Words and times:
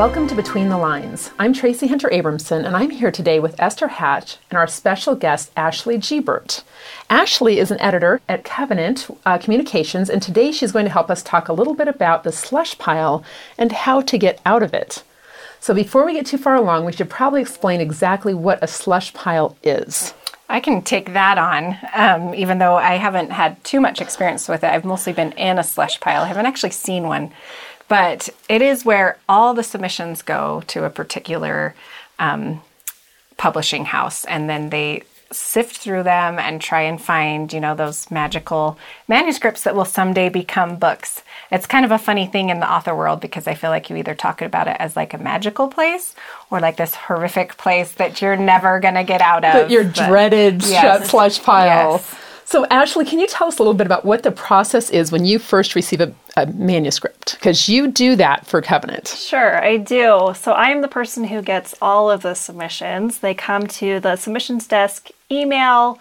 Welcome 0.00 0.28
to 0.28 0.34
Between 0.34 0.70
the 0.70 0.78
Lines. 0.78 1.30
I'm 1.38 1.52
Tracy 1.52 1.86
Hunter 1.86 2.08
Abramson, 2.08 2.64
and 2.64 2.74
I'm 2.74 2.88
here 2.88 3.10
today 3.10 3.38
with 3.38 3.60
Esther 3.60 3.88
Hatch 3.88 4.38
and 4.48 4.56
our 4.58 4.66
special 4.66 5.14
guest, 5.14 5.52
Ashley 5.58 5.98
Gebert. 5.98 6.62
Ashley 7.10 7.58
is 7.58 7.70
an 7.70 7.78
editor 7.82 8.22
at 8.26 8.42
Covenant 8.42 9.08
uh, 9.26 9.36
Communications, 9.36 10.08
and 10.08 10.22
today 10.22 10.52
she's 10.52 10.72
going 10.72 10.86
to 10.86 10.90
help 10.90 11.10
us 11.10 11.22
talk 11.22 11.50
a 11.50 11.52
little 11.52 11.74
bit 11.74 11.86
about 11.86 12.24
the 12.24 12.32
slush 12.32 12.78
pile 12.78 13.22
and 13.58 13.72
how 13.72 14.00
to 14.00 14.16
get 14.16 14.40
out 14.46 14.62
of 14.62 14.72
it. 14.72 15.02
So, 15.60 15.74
before 15.74 16.06
we 16.06 16.14
get 16.14 16.24
too 16.24 16.38
far 16.38 16.54
along, 16.54 16.86
we 16.86 16.92
should 16.92 17.10
probably 17.10 17.42
explain 17.42 17.82
exactly 17.82 18.32
what 18.32 18.58
a 18.62 18.66
slush 18.66 19.12
pile 19.12 19.54
is. 19.62 20.14
I 20.48 20.60
can 20.60 20.80
take 20.80 21.12
that 21.12 21.36
on, 21.36 21.78
um, 21.94 22.34
even 22.34 22.58
though 22.58 22.74
I 22.74 22.96
haven't 22.96 23.30
had 23.30 23.62
too 23.64 23.80
much 23.80 24.00
experience 24.00 24.48
with 24.48 24.64
it. 24.64 24.72
I've 24.72 24.84
mostly 24.84 25.12
been 25.12 25.32
in 25.32 25.58
a 25.58 25.62
slush 25.62 26.00
pile. 26.00 26.22
I 26.22 26.26
haven't 26.26 26.46
actually 26.46 26.70
seen 26.70 27.04
one 27.04 27.32
but 27.90 28.28
it 28.48 28.62
is 28.62 28.84
where 28.84 29.18
all 29.28 29.52
the 29.52 29.64
submissions 29.64 30.22
go 30.22 30.62
to 30.68 30.84
a 30.84 30.90
particular 30.90 31.74
um, 32.20 32.62
publishing 33.36 33.84
house, 33.84 34.24
and 34.26 34.48
then 34.48 34.70
they 34.70 35.02
sift 35.32 35.76
through 35.76 36.04
them 36.04 36.38
and 36.38 36.60
try 36.60 36.82
and 36.82 37.02
find, 37.02 37.52
you 37.52 37.58
know, 37.58 37.74
those 37.74 38.08
magical 38.08 38.78
manuscripts 39.08 39.64
that 39.64 39.74
will 39.74 39.84
someday 39.84 40.28
become 40.28 40.76
books. 40.76 41.22
It's 41.50 41.66
kind 41.66 41.84
of 41.84 41.90
a 41.90 41.98
funny 41.98 42.26
thing 42.28 42.50
in 42.50 42.60
the 42.60 42.72
author 42.72 42.94
world 42.94 43.20
because 43.20 43.48
I 43.48 43.54
feel 43.54 43.70
like 43.70 43.90
you 43.90 43.96
either 43.96 44.14
talk 44.14 44.40
about 44.40 44.68
it 44.68 44.76
as 44.78 44.94
like 44.94 45.12
a 45.12 45.18
magical 45.18 45.66
place 45.66 46.14
or 46.48 46.60
like 46.60 46.76
this 46.76 46.94
horrific 46.94 47.56
place 47.56 47.90
that 47.92 48.22
you're 48.22 48.36
never 48.36 48.78
going 48.78 48.94
to 48.94 49.04
get 49.04 49.20
out 49.20 49.44
of. 49.44 49.68
your 49.68 49.84
dreaded 49.84 50.64
yes. 50.64 51.10
slush 51.10 51.42
pile. 51.42 51.94
Yes. 51.94 52.14
So, 52.50 52.66
Ashley, 52.66 53.04
can 53.04 53.20
you 53.20 53.28
tell 53.28 53.46
us 53.46 53.60
a 53.60 53.62
little 53.62 53.74
bit 53.74 53.86
about 53.86 54.04
what 54.04 54.24
the 54.24 54.32
process 54.32 54.90
is 54.90 55.12
when 55.12 55.24
you 55.24 55.38
first 55.38 55.76
receive 55.76 56.00
a, 56.00 56.12
a 56.36 56.46
manuscript? 56.46 57.36
Because 57.36 57.68
you 57.68 57.86
do 57.86 58.16
that 58.16 58.44
for 58.44 58.60
Covenant. 58.60 59.06
Sure, 59.06 59.62
I 59.62 59.76
do. 59.76 60.34
So, 60.34 60.50
I 60.50 60.70
am 60.70 60.80
the 60.80 60.88
person 60.88 61.22
who 61.22 61.42
gets 61.42 61.76
all 61.80 62.10
of 62.10 62.22
the 62.22 62.34
submissions. 62.34 63.20
They 63.20 63.34
come 63.34 63.68
to 63.68 64.00
the 64.00 64.16
submissions 64.16 64.66
desk 64.66 65.10
email, 65.30 66.00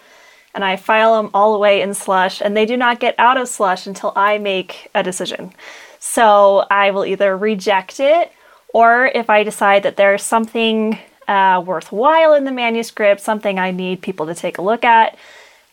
and 0.55 0.66
I 0.66 0.75
file 0.75 1.22
them 1.22 1.30
all 1.36 1.53
away 1.53 1.83
in 1.83 1.94
Slush, 1.94 2.42
and 2.42 2.58
they 2.58 2.66
do 2.66 2.75
not 2.75 3.00
get 3.00 3.14
out 3.20 3.38
of 3.38 3.47
Slush 3.47 3.86
until 3.86 4.11
I 4.16 4.39
make 4.39 4.89
a 4.95 5.03
decision. 5.03 5.53
So, 6.00 6.66
I 6.72 6.89
will 6.89 7.05
either 7.05 7.38
reject 7.38 8.00
it, 8.00 8.31
or 8.73 9.05
if 9.14 9.30
I 9.30 9.44
decide 9.44 9.83
that 9.83 9.97
there's 9.97 10.23
something 10.23 10.97
uh, 11.27 11.61
worthwhile 11.64 12.33
in 12.33 12.45
the 12.45 12.52
manuscript, 12.52 13.22
something 13.22 13.59
I 13.59 13.70
need 13.70 14.02
people 14.02 14.25
to 14.25 14.33
take 14.33 14.58
a 14.58 14.64
look 14.64 14.83
at 14.83 15.16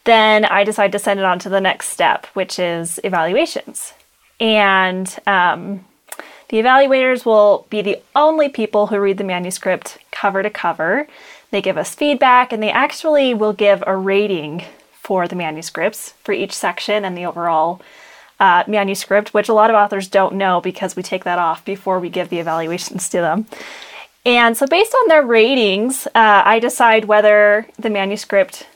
then 0.07 0.45
I 0.47 0.65
decide 0.65 0.93
to 0.93 0.99
send 0.99 1.21
it 1.21 1.27
on 1.27 1.39
to 1.41 1.49
the 1.49 1.61
next 1.61 1.91
step, 1.91 2.27
which 2.33 2.59
is 2.59 2.99
evaluations. 3.05 3.93
And 4.41 5.15
um, 5.27 5.85
the 6.49 6.59
evaluators 6.59 7.27
will 7.27 7.67
be 7.71 7.83
the 7.83 8.01
only 8.15 8.49
people 8.49 8.87
who 8.87 9.01
read 9.01 9.19
the 9.19 9.25
manuscript 9.25 9.99
cover 10.11 10.43
to 10.43 10.51
cover. 10.51 11.07
They 11.51 11.61
give 11.61 11.77
us 11.77 11.95
feedback 11.95 12.53
and 12.53 12.63
they 12.63 12.71
actually 12.71 13.35
will 13.35 13.53
give 13.53 13.83
a 13.87 13.97
rating 13.97 14.65
for 14.93 15.29
the 15.29 15.37
manuscripts 15.37 16.13
for 16.23 16.33
each 16.33 16.53
section 16.53 17.05
and 17.05 17.17
the 17.17 17.27
overall 17.27 17.81
uh, 18.39 18.65
manuscript, 18.67 19.33
which 19.35 19.49
a 19.49 19.55
lot 19.55 19.71
of 19.71 19.77
authors 19.77 20.09
don't 20.09 20.35
know 20.35 20.61
because 20.61 20.95
we 20.95 21.03
take 21.03 21.25
that 21.25 21.39
off 21.39 21.65
before 21.65 21.99
we 21.99 22.11
give 22.11 22.29
the 22.29 22.39
evaluations 22.39 23.09
to 23.09 23.19
them. 23.19 23.47
And 24.25 24.57
so, 24.57 24.67
based 24.67 24.95
on 24.95 25.09
their 25.09 25.23
ratings, 25.23 26.07
uh, 26.09 26.43
I 26.45 26.59
decide 26.59 27.05
whether 27.05 27.67
the 27.79 27.89
manuscript 27.89 28.67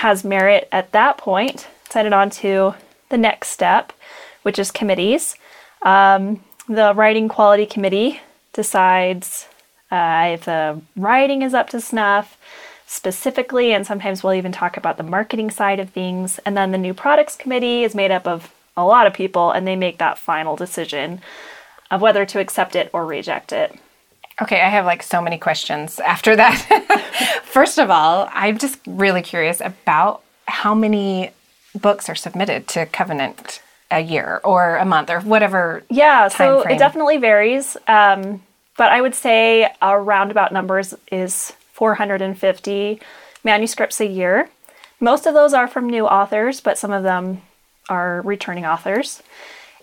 has 0.00 0.24
merit 0.24 0.66
at 0.72 0.92
that 0.92 1.18
point, 1.18 1.68
send 1.90 2.06
it 2.06 2.12
on 2.12 2.30
to 2.30 2.74
the 3.10 3.18
next 3.18 3.48
step, 3.48 3.92
which 4.42 4.58
is 4.58 4.70
committees. 4.70 5.36
Um, 5.82 6.42
the 6.68 6.94
writing 6.94 7.28
quality 7.28 7.66
committee 7.66 8.20
decides 8.54 9.46
uh, 9.90 10.30
if 10.32 10.44
the 10.44 10.80
writing 10.96 11.42
is 11.42 11.52
up 11.52 11.68
to 11.70 11.80
snuff 11.80 12.38
specifically, 12.86 13.72
and 13.72 13.86
sometimes 13.86 14.22
we'll 14.22 14.34
even 14.34 14.52
talk 14.52 14.76
about 14.76 14.96
the 14.96 15.02
marketing 15.02 15.50
side 15.50 15.78
of 15.78 15.90
things. 15.90 16.40
And 16.46 16.56
then 16.56 16.70
the 16.72 16.78
new 16.78 16.94
products 16.94 17.36
committee 17.36 17.84
is 17.84 17.94
made 17.94 18.10
up 18.10 18.26
of 18.26 18.54
a 18.76 18.84
lot 18.84 19.06
of 19.06 19.12
people, 19.12 19.50
and 19.50 19.66
they 19.66 19.76
make 19.76 19.98
that 19.98 20.18
final 20.18 20.56
decision 20.56 21.20
of 21.90 22.00
whether 22.00 22.24
to 22.24 22.40
accept 22.40 22.74
it 22.74 22.88
or 22.92 23.04
reject 23.04 23.52
it. 23.52 23.78
Okay, 24.42 24.60
I 24.60 24.68
have 24.68 24.86
like 24.86 25.02
so 25.02 25.20
many 25.20 25.36
questions 25.38 26.00
after 26.00 26.34
that. 26.36 27.42
First 27.44 27.78
of 27.78 27.90
all, 27.90 28.28
I'm 28.32 28.58
just 28.58 28.78
really 28.86 29.22
curious 29.22 29.60
about 29.60 30.22
how 30.46 30.74
many 30.74 31.32
books 31.78 32.08
are 32.08 32.14
submitted 32.14 32.66
to 32.68 32.86
Covenant 32.86 33.60
a 33.90 34.00
year 34.00 34.40
or 34.44 34.76
a 34.76 34.84
month 34.84 35.10
or 35.10 35.20
whatever. 35.20 35.82
Yeah, 35.90 36.28
so 36.28 36.62
frame. 36.62 36.76
it 36.76 36.78
definitely 36.78 37.18
varies. 37.18 37.76
Um, 37.86 38.42
but 38.76 38.90
I 38.92 39.00
would 39.00 39.14
say 39.14 39.70
a 39.82 40.00
roundabout 40.00 40.52
numbers 40.52 40.94
is 41.12 41.52
450 41.72 43.00
manuscripts 43.44 44.00
a 44.00 44.06
year. 44.06 44.48
Most 45.00 45.26
of 45.26 45.34
those 45.34 45.52
are 45.52 45.68
from 45.68 45.88
new 45.88 46.06
authors, 46.06 46.60
but 46.60 46.78
some 46.78 46.92
of 46.92 47.02
them 47.02 47.42
are 47.88 48.22
returning 48.22 48.64
authors. 48.64 49.22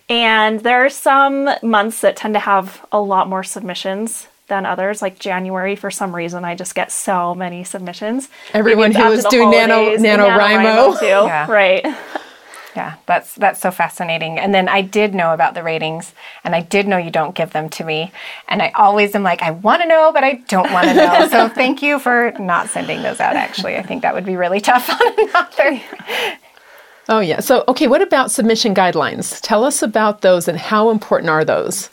And 0.10 0.62
there 0.62 0.86
are 0.86 0.90
some 0.90 1.50
months 1.62 2.02
that 2.02 2.16
tend 2.16 2.34
to 2.36 2.40
have 2.40 2.86
a 2.92 3.02
lot 3.02 3.28
more 3.28 3.44
submissions 3.44 4.28
than 4.48 4.66
others. 4.66 5.02
Like 5.02 5.20
January, 5.20 5.76
for 5.76 5.92
some 5.92 6.16
reason, 6.16 6.44
I 6.46 6.56
just 6.56 6.76
get 6.76 6.92
so 6.92 7.36
many 7.36 7.64
submissions. 7.64 8.30
Everyone 8.54 8.92
who 8.92 9.10
was 9.10 9.26
doing 9.26 9.52
Nano 9.52 9.96
NaNoWriMo 9.98 11.00
too, 11.00 11.06
yeah. 11.06 11.52
right? 11.52 11.86
Yeah, 12.76 12.94
that's 13.08 13.34
that's 13.34 13.60
so 13.60 13.72
fascinating. 13.72 14.38
And 14.38 14.54
then 14.54 14.70
I 14.70 14.82
did 14.84 15.16
know 15.16 15.34
about 15.34 15.56
the 15.56 15.64
ratings, 15.64 16.14
and 16.44 16.54
I 16.54 16.62
did 16.62 16.88
know 16.88 16.98
you 16.98 17.10
don't 17.10 17.34
give 17.34 17.50
them 17.50 17.70
to 17.70 17.84
me. 17.84 18.12
And 18.48 18.62
I 18.62 18.70
always 18.76 19.16
am 19.16 19.24
like, 19.24 19.42
I 19.42 19.50
want 19.50 19.82
to 19.82 19.88
know, 19.88 20.12
but 20.14 20.24
I 20.24 20.34
don't 20.48 20.72
want 20.72 20.88
to 20.88 20.94
know. 20.94 21.28
so 21.32 21.50
thank 21.50 21.82
you 21.82 21.98
for 21.98 22.34
not 22.40 22.70
sending 22.70 23.02
those 23.02 23.20
out. 23.20 23.36
Actually, 23.36 23.78
I 23.78 23.82
think 23.82 24.04
that 24.04 24.14
would 24.14 24.26
be 24.26 24.36
really 24.36 24.62
tough 24.62 24.92
on 24.92 25.08
an 25.08 25.30
author. 25.30 25.82
Oh 27.10 27.20
yeah. 27.20 27.40
So 27.40 27.64
okay, 27.68 27.88
what 27.88 28.04
about 28.04 28.30
submission 28.30 28.76
guidelines? 28.76 29.42
Tell 29.42 29.64
us 29.64 29.82
about 29.82 30.22
those 30.22 30.48
and 30.48 30.60
how 30.60 30.92
important 30.92 31.32
are 31.32 31.44
those? 31.44 31.90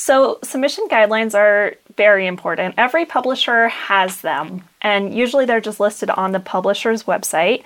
So, 0.00 0.38
submission 0.44 0.86
guidelines 0.88 1.36
are 1.36 1.74
very 1.96 2.28
important. 2.28 2.76
Every 2.78 3.04
publisher 3.04 3.66
has 3.66 4.20
them, 4.20 4.62
and 4.80 5.12
usually 5.12 5.44
they're 5.44 5.60
just 5.60 5.80
listed 5.80 6.08
on 6.08 6.30
the 6.30 6.38
publisher's 6.38 7.02
website, 7.02 7.64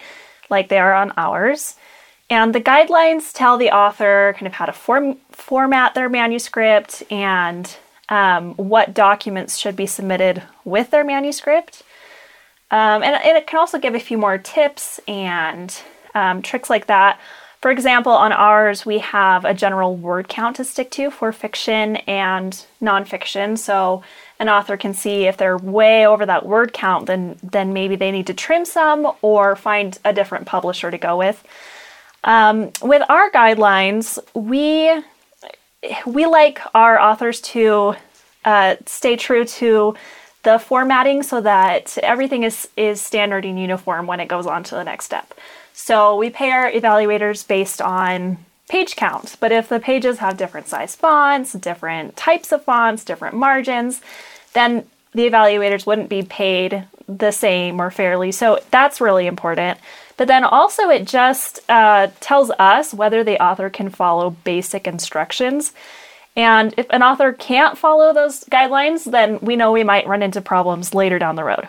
like 0.48 0.70
they 0.70 0.78
are 0.78 0.94
on 0.94 1.12
ours. 1.18 1.76
And 2.30 2.54
the 2.54 2.60
guidelines 2.60 3.34
tell 3.34 3.58
the 3.58 3.70
author 3.70 4.32
kind 4.38 4.46
of 4.46 4.54
how 4.54 4.64
to 4.64 4.72
form, 4.72 5.18
format 5.30 5.92
their 5.92 6.08
manuscript 6.08 7.02
and 7.10 7.70
um, 8.08 8.54
what 8.54 8.94
documents 8.94 9.58
should 9.58 9.76
be 9.76 9.84
submitted 9.84 10.42
with 10.64 10.90
their 10.90 11.04
manuscript. 11.04 11.82
Um, 12.70 13.02
and, 13.02 13.14
and, 13.14 13.36
it 13.36 13.46
can 13.46 13.58
also 13.58 13.78
give 13.78 13.94
a 13.94 14.00
few 14.00 14.16
more 14.16 14.38
tips 14.38 15.00
and 15.06 15.78
um, 16.14 16.40
tricks 16.40 16.70
like 16.70 16.86
that 16.86 17.20
for 17.62 17.70
example, 17.70 18.10
on 18.10 18.32
ours, 18.32 18.84
we 18.84 18.98
have 18.98 19.44
a 19.44 19.54
general 19.54 19.94
word 19.94 20.26
count 20.28 20.56
to 20.56 20.64
stick 20.64 20.90
to 20.90 21.12
for 21.12 21.30
fiction 21.30 21.96
and 22.08 22.66
nonfiction. 22.82 23.56
So 23.56 24.02
an 24.40 24.48
author 24.48 24.76
can 24.76 24.94
see 24.94 25.26
if 25.26 25.36
they're 25.36 25.56
way 25.56 26.04
over 26.04 26.26
that 26.26 26.44
word 26.44 26.72
count, 26.72 27.06
then 27.06 27.38
then 27.40 27.72
maybe 27.72 27.94
they 27.94 28.10
need 28.10 28.26
to 28.26 28.34
trim 28.34 28.64
some 28.64 29.12
or 29.22 29.54
find 29.54 29.96
a 30.04 30.12
different 30.12 30.46
publisher 30.46 30.90
to 30.90 30.98
go 30.98 31.16
with. 31.16 31.44
Um, 32.24 32.72
with 32.82 33.02
our 33.08 33.30
guidelines, 33.30 34.18
we 34.34 35.00
we 36.04 36.26
like 36.26 36.60
our 36.74 37.00
authors 37.00 37.40
to 37.40 37.94
uh, 38.44 38.74
stay 38.86 39.14
true 39.14 39.44
to 39.44 39.94
the 40.42 40.58
formatting 40.58 41.22
so 41.22 41.40
that 41.40 41.96
everything 42.02 42.42
is 42.42 42.68
is 42.76 43.00
standard 43.00 43.44
and 43.44 43.56
uniform 43.60 44.08
when 44.08 44.18
it 44.18 44.26
goes 44.26 44.46
on 44.46 44.64
to 44.64 44.74
the 44.74 44.82
next 44.82 45.04
step. 45.04 45.32
So 45.72 46.16
we 46.16 46.30
pay 46.30 46.50
our 46.50 46.70
evaluators 46.70 47.46
based 47.46 47.80
on 47.80 48.38
page 48.68 48.96
count, 48.96 49.36
but 49.40 49.52
if 49.52 49.68
the 49.68 49.80
pages 49.80 50.18
have 50.18 50.36
different 50.36 50.68
size 50.68 50.96
fonts, 50.96 51.52
different 51.52 52.16
types 52.16 52.52
of 52.52 52.64
fonts, 52.64 53.04
different 53.04 53.34
margins, 53.34 54.00
then 54.54 54.86
the 55.12 55.28
evaluators 55.28 55.86
wouldn't 55.86 56.08
be 56.08 56.22
paid 56.22 56.84
the 57.06 57.30
same 57.30 57.80
or 57.80 57.90
fairly. 57.90 58.32
So 58.32 58.60
that's 58.70 59.00
really 59.00 59.26
important. 59.26 59.78
But 60.16 60.28
then 60.28 60.44
also, 60.44 60.88
it 60.88 61.06
just 61.06 61.60
uh, 61.68 62.08
tells 62.20 62.50
us 62.58 62.94
whether 62.94 63.24
the 63.24 63.42
author 63.42 63.68
can 63.70 63.88
follow 63.88 64.30
basic 64.30 64.86
instructions. 64.86 65.72
And 66.36 66.72
if 66.76 66.86
an 66.90 67.02
author 67.02 67.32
can't 67.32 67.76
follow 67.76 68.14
those 68.14 68.44
guidelines, 68.44 69.10
then 69.10 69.38
we 69.40 69.56
know 69.56 69.72
we 69.72 69.84
might 69.84 70.06
run 70.06 70.22
into 70.22 70.40
problems 70.40 70.94
later 70.94 71.18
down 71.18 71.36
the 71.36 71.44
road. 71.44 71.68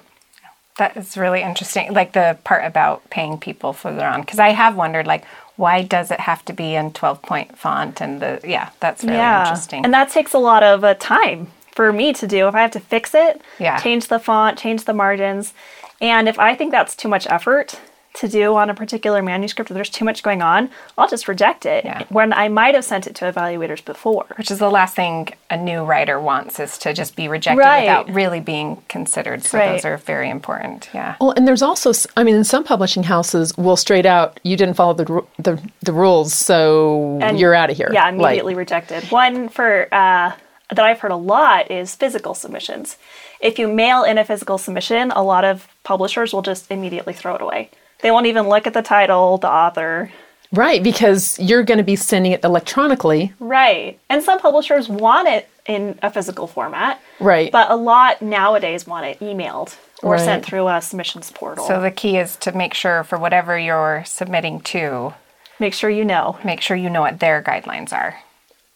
That 0.77 0.97
is 0.97 1.17
really 1.17 1.41
interesting. 1.41 1.93
Like 1.93 2.13
the 2.13 2.37
part 2.43 2.65
about 2.65 3.07
paying 3.09 3.37
people 3.37 3.73
further 3.73 4.05
on, 4.05 4.21
because 4.21 4.39
I 4.39 4.49
have 4.49 4.75
wondered, 4.75 5.05
like, 5.05 5.25
why 5.55 5.83
does 5.83 6.09
it 6.09 6.19
have 6.19 6.43
to 6.45 6.53
be 6.53 6.73
in 6.75 6.93
12 6.93 7.21
point 7.21 7.57
font? 7.57 8.01
And 8.01 8.21
the, 8.21 8.39
yeah, 8.43 8.69
that's 8.79 9.03
really 9.03 9.17
yeah. 9.17 9.43
interesting. 9.43 9.83
And 9.85 9.93
that 9.93 10.09
takes 10.09 10.33
a 10.33 10.39
lot 10.39 10.63
of 10.63 10.83
uh, 10.83 10.95
time 10.95 11.51
for 11.75 11.93
me 11.93 12.13
to 12.13 12.27
do. 12.27 12.47
If 12.47 12.55
I 12.55 12.61
have 12.61 12.71
to 12.71 12.79
fix 12.79 13.13
it, 13.13 13.41
yeah. 13.59 13.79
change 13.79 14.07
the 14.07 14.19
font, 14.19 14.57
change 14.57 14.85
the 14.85 14.93
margins. 14.93 15.53
And 16.01 16.27
if 16.27 16.39
I 16.39 16.55
think 16.55 16.71
that's 16.71 16.95
too 16.95 17.07
much 17.07 17.27
effort, 17.27 17.79
to 18.15 18.27
do 18.27 18.55
on 18.55 18.69
a 18.69 18.75
particular 18.75 19.21
manuscript 19.23 19.71
or 19.71 19.73
there's 19.73 19.89
too 19.89 20.05
much 20.05 20.21
going 20.21 20.41
on, 20.41 20.69
I'll 20.97 21.07
just 21.09 21.27
reject 21.27 21.65
it 21.65 21.83
Yeah. 21.83 22.03
when 22.09 22.31
I 22.31 22.47
might 22.47 22.75
have 22.75 22.85
sent 22.85 23.07
it 23.07 23.15
to 23.15 23.31
evaluators 23.31 23.83
before. 23.83 24.25
Which 24.37 24.51
is 24.51 24.59
the 24.59 24.69
last 24.69 24.95
thing 24.95 25.29
a 25.49 25.57
new 25.57 25.83
writer 25.83 26.19
wants 26.19 26.59
is 26.59 26.77
to 26.79 26.93
just 26.93 27.15
be 27.15 27.27
rejected 27.27 27.59
Right. 27.59 27.81
without 27.81 28.09
really 28.13 28.39
being 28.39 28.83
considered. 28.87 29.43
So 29.43 29.57
Right. 29.57 29.71
those 29.71 29.85
are 29.85 29.97
very 29.97 30.29
important. 30.29 30.89
Yeah. 30.93 31.15
Well, 31.19 31.31
and 31.35 31.47
there's 31.47 31.63
also, 31.63 31.91
I 32.15 32.23
mean, 32.23 32.35
in 32.35 32.43
some 32.43 32.63
publishing 32.63 33.03
houses 33.03 33.57
will 33.57 33.75
straight 33.75 34.05
out, 34.05 34.39
you 34.43 34.55
didn't 34.57 34.75
follow 34.75 34.93
the 34.93 35.23
the, 35.39 35.59
the 35.81 35.91
rules, 35.93 36.33
so 36.33 37.17
And- 37.21 37.39
you're 37.39 37.55
out 37.55 37.69
of 37.71 37.77
here. 37.77 37.89
Yeah, 37.91 38.05
Like, 38.05 38.13
immediately 38.13 38.55
rejected. 38.55 39.11
One 39.11 39.49
for 39.49 39.87
uh, 39.91 40.31
that 40.69 40.85
I've 40.85 40.99
heard 40.99 41.11
a 41.11 41.15
lot 41.15 41.69
is 41.71 41.95
physical 41.95 42.33
submissions. 42.35 42.97
If 43.39 43.59
you 43.59 43.67
mail 43.67 44.03
in 44.03 44.17
a 44.17 44.23
physical 44.23 44.57
submission, 44.57 45.11
a 45.11 45.21
lot 45.23 45.43
of 45.43 45.67
publishers 45.83 46.31
will 46.33 46.41
just 46.43 46.71
immediately 46.71 47.13
throw 47.13 47.35
it 47.35 47.41
away. 47.41 47.69
They 48.03 48.11
won't 48.11 48.27
even 48.27 48.47
look 48.49 48.67
at 48.67 48.73
the 48.75 48.81
title, 48.83 49.37
the 49.39 49.49
author. 49.49 50.11
right, 50.51 50.83
because 50.83 51.39
you're 51.39 51.63
going 51.63 51.79
to 51.79 51.83
be 51.83 51.95
sending 51.95 52.31
it 52.31 52.43
electronically. 52.43 53.33
Right. 53.39 53.97
And 54.09 54.21
some 54.21 54.39
publishers 54.39 54.87
want 54.87 55.27
it 55.27 55.49
in 55.65 55.97
a 56.03 56.11
physical 56.11 56.45
format. 56.45 57.01
Right. 57.19 57.51
But 57.51 57.71
a 57.71 57.75
lot 57.75 58.21
nowadays 58.21 58.85
want 58.85 59.05
it 59.07 59.19
emailed 59.19 59.75
or 60.03 60.11
Right. 60.13 60.21
sent 60.21 60.45
through 60.45 60.67
a 60.67 60.79
submissions 60.81 61.31
portal. 61.31 61.65
So 61.65 61.81
the 61.81 61.89
key 61.89 62.17
is 62.17 62.35
to 62.37 62.51
make 62.51 62.73
sure 62.75 63.03
for 63.05 63.17
whatever 63.17 63.57
you're 63.57 64.03
submitting 64.05 64.59
to, 64.61 65.13
make 65.59 65.73
sure 65.73 65.89
you 65.89 66.03
know. 66.05 66.37
make 66.43 66.61
sure 66.61 66.75
you 66.77 66.89
know 66.89 67.01
what 67.01 67.19
their 67.19 67.41
guidelines 67.41 67.91
are. 67.93 68.19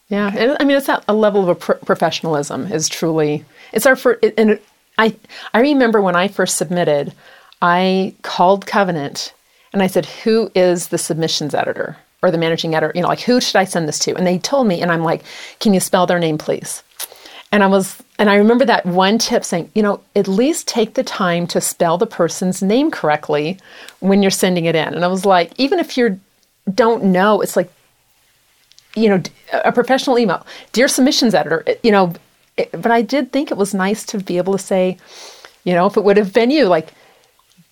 Yeah, 0.08 0.32
and, 0.34 0.56
I 0.58 0.64
mean, 0.64 0.78
it's 0.78 0.86
that 0.86 1.04
a 1.06 1.12
level 1.12 1.42
of 1.42 1.48
a 1.50 1.54
pro- 1.54 1.76
professionalism 1.76 2.72
is 2.72 2.88
truly. 2.88 3.44
It's 3.72 3.84
our 3.84 3.94
first, 3.94 4.24
and 4.38 4.58
I 4.96 5.14
I 5.52 5.60
remember 5.60 6.00
when 6.00 6.16
I 6.16 6.28
first 6.28 6.56
submitted, 6.56 7.12
I 7.62 8.14
called 8.22 8.66
Covenant 8.66 9.32
and 9.72 9.82
I 9.82 9.86
said, 9.86 10.06
"Who 10.24 10.50
is 10.54 10.88
the 10.88 10.98
submissions 10.98 11.54
editor 11.54 11.96
or 12.22 12.30
the 12.30 12.38
managing 12.38 12.74
editor? 12.74 12.92
You 12.94 13.02
know, 13.02 13.08
like 13.08 13.20
who 13.20 13.40
should 13.40 13.56
I 13.56 13.64
send 13.64 13.88
this 13.88 13.98
to?" 14.00 14.14
And 14.14 14.26
they 14.26 14.38
told 14.38 14.66
me, 14.66 14.80
and 14.80 14.90
I'm 14.90 15.02
like, 15.04 15.22
"Can 15.60 15.74
you 15.74 15.80
spell 15.80 16.06
their 16.06 16.18
name, 16.18 16.38
please?" 16.38 16.82
And 17.50 17.62
I 17.62 17.66
was, 17.66 17.96
and 18.18 18.28
I 18.28 18.36
remember 18.36 18.66
that 18.66 18.84
one 18.84 19.16
tip 19.18 19.42
saying, 19.44 19.70
you 19.74 19.82
know, 19.82 20.00
at 20.14 20.28
least 20.28 20.68
take 20.68 20.94
the 20.94 21.02
time 21.02 21.46
to 21.48 21.60
spell 21.62 21.96
the 21.96 22.06
person's 22.06 22.62
name 22.62 22.90
correctly 22.90 23.58
when 24.00 24.20
you're 24.22 24.30
sending 24.30 24.66
it 24.66 24.76
in. 24.76 24.92
And 24.94 25.02
I 25.04 25.08
was 25.08 25.24
like, 25.24 25.52
even 25.56 25.78
if 25.78 25.96
you 25.96 26.20
don't 26.74 27.04
know, 27.04 27.40
it's 27.40 27.56
like 27.56 27.70
you 28.96 29.08
know, 29.08 29.22
a 29.52 29.70
professional 29.72 30.18
email, 30.18 30.44
dear 30.72 30.88
submissions 30.88 31.34
editor, 31.34 31.64
you 31.82 31.92
know, 31.92 32.12
it- 32.56 32.70
but 32.72 32.90
I 32.90 33.00
did 33.02 33.32
think 33.32 33.50
it 33.50 33.56
was 33.56 33.72
nice 33.72 34.04
to 34.06 34.18
be 34.18 34.38
able 34.38 34.52
to 34.54 34.58
say, 34.58 34.96
you 35.64 35.72
know, 35.74 35.86
if 35.86 35.96
it 35.96 36.02
would 36.04 36.16
have 36.16 36.32
been 36.32 36.50
you, 36.50 36.64
like, 36.66 36.88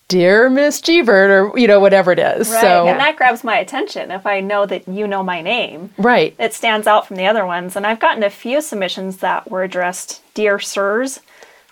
dear 0.08 0.48
Miss 0.48 0.80
Gebert, 0.80 1.30
or, 1.30 1.58
you 1.58 1.66
know, 1.66 1.80
whatever 1.80 2.12
it 2.12 2.18
is. 2.18 2.48
Right. 2.50 2.60
So, 2.60 2.86
And 2.88 3.00
that 3.00 3.16
grabs 3.16 3.42
my 3.44 3.58
attention 3.58 4.10
if 4.10 4.26
I 4.26 4.40
know 4.40 4.66
that 4.66 4.86
you 4.88 5.06
know 5.06 5.22
my 5.22 5.42
name. 5.42 5.90
right. 5.98 6.34
It 6.38 6.54
stands 6.54 6.86
out 6.86 7.06
from 7.06 7.16
the 7.16 7.26
other 7.26 7.44
ones. 7.46 7.76
And 7.76 7.86
I've 7.86 8.00
gotten 8.00 8.22
a 8.22 8.30
few 8.30 8.60
submissions 8.60 9.18
that 9.18 9.50
were 9.50 9.62
addressed 9.62 10.22
Dear 10.34 10.58
Sirs. 10.58 11.20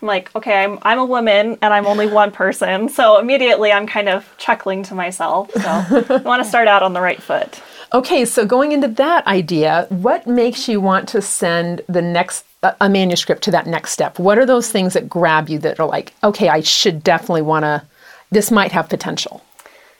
I'm 0.01 0.07
like, 0.09 0.35
okay, 0.35 0.63
I'm, 0.63 0.77
I'm 0.81 0.99
a 0.99 1.05
woman 1.05 1.57
and 1.61 1.73
I'm 1.73 1.85
only 1.85 2.07
one 2.07 2.31
person. 2.31 2.89
So 2.89 3.17
immediately 3.17 3.71
I'm 3.71 3.87
kind 3.87 4.09
of 4.09 4.27
chuckling 4.37 4.83
to 4.83 4.95
myself. 4.95 5.51
So 5.53 5.61
I 6.09 6.21
want 6.23 6.43
to 6.43 6.49
start 6.49 6.67
out 6.67 6.83
on 6.83 6.93
the 6.93 7.01
right 7.01 7.21
foot. 7.21 7.61
Okay, 7.93 8.25
so 8.25 8.45
going 8.45 8.73
into 8.73 8.89
that 8.89 9.25
idea, 9.25 9.87
what 9.89 10.27
makes 10.27 10.67
you 10.67 10.81
want 10.81 11.07
to 11.09 11.21
send 11.21 11.81
the 11.87 12.01
next 12.01 12.45
a 12.61 12.75
a 12.81 12.89
manuscript 12.89 13.43
to 13.43 13.51
that 13.51 13.67
next 13.67 13.91
step? 13.91 14.19
What 14.19 14.37
are 14.37 14.45
those 14.45 14.69
things 14.69 14.93
that 14.93 15.07
grab 15.07 15.47
you 15.49 15.59
that 15.59 15.79
are 15.79 15.87
like, 15.87 16.13
okay, 16.23 16.49
I 16.49 16.59
should 16.61 17.03
definitely 17.03 17.43
want 17.43 17.63
to. 17.63 17.83
This 18.31 18.51
might 18.51 18.71
have 18.71 18.89
potential. 18.89 19.43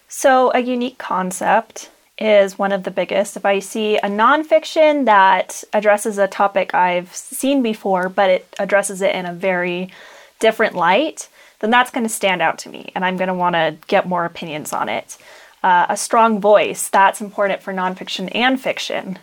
So, 0.08 0.52
a 0.54 0.60
unique 0.60 0.98
concept 0.98 1.90
is 2.18 2.58
one 2.58 2.72
of 2.72 2.84
the 2.84 2.92
biggest. 2.92 3.36
If 3.36 3.46
I 3.46 3.60
see 3.60 3.98
a 3.98 4.04
nonfiction 4.04 5.06
that 5.06 5.64
addresses 5.74 6.18
a 6.18 6.28
topic 6.28 6.74
I've 6.74 7.14
seen 7.14 7.62
before, 7.62 8.10
but 8.10 8.30
it 8.30 8.56
addresses 8.58 9.02
it 9.02 9.14
in 9.16 9.26
a 9.26 9.34
very 9.34 9.92
different 10.40 10.76
light, 10.76 11.28
then 11.60 11.72
that's 11.72 11.92
going 11.92 12.06
to 12.06 12.10
stand 12.10 12.42
out 12.42 12.58
to 12.60 12.70
me 12.70 12.92
and 12.96 13.04
I'm 13.04 13.18
going 13.18 13.28
to 13.28 13.34
want 13.34 13.56
to 13.56 13.78
get 13.88 14.08
more 14.08 14.26
opinions 14.26 14.72
on 14.74 14.90
it. 14.90 15.18
Uh, 15.64 15.88
a 15.90 15.98
strong 15.98 16.40
voice, 16.40 16.90
that's 16.90 17.22
important 17.22 17.62
for 17.62 17.74
nonfiction 17.74 18.30
and 18.36 18.62
fiction. 18.62 19.18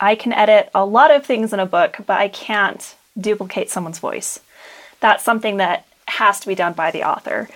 I 0.00 0.14
can 0.14 0.32
edit 0.32 0.70
a 0.74 0.86
lot 0.86 1.10
of 1.10 1.26
things 1.26 1.52
in 1.52 1.60
a 1.60 1.66
book, 1.66 1.96
but 2.06 2.18
I 2.18 2.28
can't 2.28 2.94
duplicate 3.20 3.68
someone's 3.68 3.98
voice. 3.98 4.38
That's 5.00 5.24
something 5.24 5.56
that 5.56 5.86
has 6.06 6.40
to 6.40 6.46
be 6.46 6.54
done 6.54 6.72
by 6.72 6.90
the 6.90 7.02
author. 7.02 7.48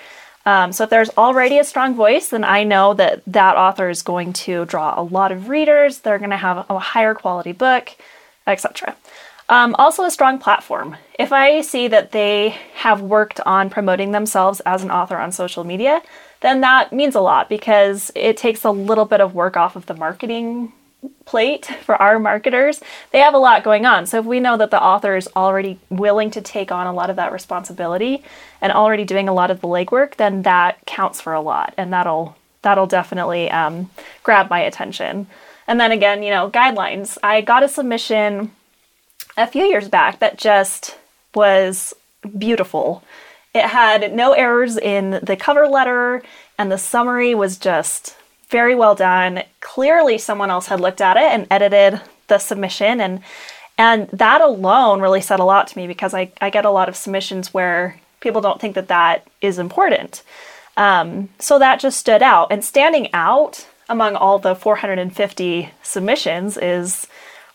Um, 0.44 0.72
so 0.72 0.84
if 0.84 0.90
there's 0.90 1.10
already 1.10 1.58
a 1.58 1.64
strong 1.64 1.94
voice, 1.94 2.30
then 2.30 2.44
I 2.44 2.64
know 2.64 2.94
that 2.94 3.22
that 3.26 3.56
author 3.56 3.88
is 3.88 4.02
going 4.02 4.32
to 4.34 4.64
draw 4.64 5.00
a 5.00 5.02
lot 5.02 5.30
of 5.30 5.48
readers. 5.48 6.00
They're 6.00 6.18
going 6.18 6.30
to 6.30 6.36
have 6.36 6.66
a 6.68 6.78
higher 6.78 7.14
quality 7.14 7.52
book, 7.52 7.90
etc. 8.46 8.96
Um, 9.48 9.74
also, 9.78 10.04
a 10.04 10.10
strong 10.10 10.38
platform. 10.38 10.96
If 11.18 11.32
I 11.32 11.60
see 11.60 11.86
that 11.88 12.12
they 12.12 12.50
have 12.74 13.02
worked 13.02 13.40
on 13.40 13.70
promoting 13.70 14.12
themselves 14.12 14.60
as 14.60 14.82
an 14.82 14.90
author 14.90 15.18
on 15.18 15.30
social 15.30 15.62
media, 15.62 16.00
then 16.40 16.60
that 16.62 16.92
means 16.92 17.14
a 17.14 17.20
lot 17.20 17.48
because 17.48 18.10
it 18.14 18.36
takes 18.36 18.64
a 18.64 18.70
little 18.70 19.04
bit 19.04 19.20
of 19.20 19.34
work 19.34 19.56
off 19.56 19.76
of 19.76 19.86
the 19.86 19.94
marketing 19.94 20.72
plate 21.24 21.66
for 21.82 22.00
our 22.00 22.18
marketers. 22.18 22.80
They 23.10 23.18
have 23.20 23.34
a 23.34 23.38
lot 23.38 23.64
going 23.64 23.86
on. 23.86 24.06
So 24.06 24.18
if 24.18 24.24
we 24.24 24.40
know 24.40 24.56
that 24.56 24.70
the 24.70 24.82
author 24.82 25.16
is 25.16 25.28
already 25.34 25.78
willing 25.90 26.30
to 26.32 26.40
take 26.40 26.70
on 26.70 26.86
a 26.86 26.92
lot 26.92 27.10
of 27.10 27.16
that 27.16 27.32
responsibility 27.32 28.22
and 28.60 28.72
already 28.72 29.04
doing 29.04 29.28
a 29.28 29.32
lot 29.32 29.50
of 29.50 29.60
the 29.60 29.68
legwork, 29.68 30.16
then 30.16 30.42
that 30.42 30.78
counts 30.86 31.20
for 31.20 31.32
a 31.32 31.40
lot, 31.40 31.74
and 31.76 31.92
that'll 31.92 32.36
that'll 32.62 32.86
definitely 32.86 33.50
um, 33.50 33.90
grab 34.22 34.48
my 34.48 34.60
attention. 34.60 35.26
And 35.66 35.80
then 35.80 35.90
again, 35.92 36.22
you 36.22 36.30
know, 36.30 36.50
guidelines. 36.50 37.18
I 37.22 37.40
got 37.40 37.62
a 37.62 37.68
submission 37.68 38.52
a 39.36 39.46
few 39.46 39.64
years 39.64 39.88
back 39.88 40.20
that 40.20 40.38
just 40.38 40.98
was 41.34 41.94
beautiful. 42.38 43.02
It 43.54 43.64
had 43.64 44.14
no 44.14 44.32
errors 44.32 44.76
in 44.76 45.20
the 45.22 45.36
cover 45.36 45.66
letter, 45.66 46.22
and 46.58 46.70
the 46.70 46.78
summary 46.78 47.34
was 47.34 47.58
just 47.58 48.16
very 48.52 48.76
well 48.76 48.94
done. 48.94 49.42
Clearly, 49.60 50.18
someone 50.18 50.50
else 50.50 50.66
had 50.66 50.78
looked 50.78 51.00
at 51.00 51.16
it 51.16 51.24
and 51.24 51.48
edited 51.50 52.00
the 52.28 52.38
submission, 52.38 53.00
and 53.00 53.20
and 53.76 54.08
that 54.10 54.40
alone 54.40 55.00
really 55.00 55.22
said 55.22 55.40
a 55.40 55.44
lot 55.44 55.66
to 55.68 55.78
me 55.78 55.88
because 55.88 56.14
I, 56.14 56.30
I 56.40 56.50
get 56.50 56.64
a 56.64 56.70
lot 56.70 56.88
of 56.88 56.94
submissions 56.94 57.52
where 57.52 57.98
people 58.20 58.40
don't 58.40 58.60
think 58.60 58.76
that 58.76 58.88
that 58.88 59.26
is 59.40 59.58
important. 59.58 60.22
Um, 60.76 61.30
so 61.38 61.58
that 61.58 61.80
just 61.80 61.98
stood 61.98 62.22
out, 62.22 62.52
and 62.52 62.64
standing 62.64 63.08
out 63.12 63.66
among 63.88 64.14
all 64.14 64.38
the 64.38 64.54
450 64.54 65.70
submissions 65.82 66.56
is 66.56 67.06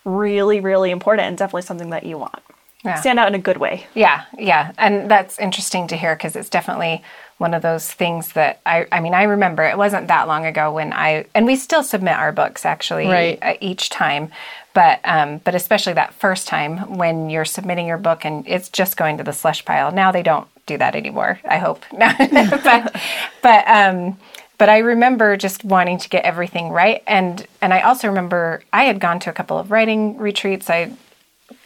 really, 0.04 0.60
really 0.60 0.90
important 0.90 1.26
and 1.26 1.38
definitely 1.38 1.62
something 1.62 1.90
that 1.90 2.04
you 2.04 2.18
want. 2.18 2.42
Yeah. 2.84 2.94
Stand 2.94 3.18
out 3.18 3.28
in 3.28 3.34
a 3.34 3.40
good 3.40 3.56
way. 3.56 3.86
Yeah, 3.94 4.24
yeah. 4.38 4.72
And 4.78 5.10
that's 5.10 5.38
interesting 5.38 5.88
to 5.88 5.96
hear 5.96 6.14
because 6.14 6.36
it's 6.36 6.48
definitely 6.48 7.02
one 7.38 7.54
of 7.54 7.62
those 7.62 7.90
things 7.90 8.32
that 8.32 8.60
I 8.66 8.86
I 8.92 9.00
mean, 9.00 9.14
I 9.14 9.22
remember 9.24 9.62
it 9.62 9.78
wasn't 9.78 10.08
that 10.08 10.28
long 10.28 10.44
ago 10.44 10.72
when 10.72 10.92
I 10.92 11.24
and 11.34 11.46
we 11.46 11.56
still 11.56 11.82
submit 11.82 12.14
our 12.14 12.32
books 12.32 12.66
actually 12.66 13.06
Right. 13.08 13.38
uh, 13.42 13.54
each 13.60 13.90
time. 13.90 14.30
But 14.74 15.00
um 15.04 15.38
but 15.38 15.54
especially 15.54 15.94
that 15.94 16.14
first 16.14 16.46
time 16.48 16.96
when 16.98 17.30
you're 17.30 17.44
submitting 17.44 17.86
your 17.86 17.98
book 17.98 18.24
and 18.24 18.46
it's 18.46 18.68
just 18.68 18.96
going 18.96 19.16
to 19.18 19.24
the 19.24 19.32
slush 19.32 19.64
pile. 19.64 19.90
Now 19.92 20.12
they 20.12 20.22
don't 20.22 20.46
do 20.66 20.76
that 20.78 20.94
anymore. 20.94 21.40
I 21.48 21.58
hope. 21.58 21.84
but 21.92 23.00
but 23.42 23.68
um 23.68 24.18
but 24.58 24.68
I 24.68 24.78
remember 24.78 25.36
just 25.36 25.62
wanting 25.64 25.98
to 25.98 26.08
get 26.08 26.24
everything 26.24 26.70
right 26.70 27.02
and 27.06 27.46
and 27.62 27.72
I 27.72 27.82
also 27.82 28.08
remember 28.08 28.62
I 28.72 28.84
had 28.84 28.98
gone 29.00 29.20
to 29.20 29.30
a 29.30 29.32
couple 29.32 29.58
of 29.58 29.70
writing 29.70 30.18
retreats. 30.18 30.68
I 30.68 30.92